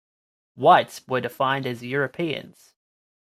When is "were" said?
1.07-1.21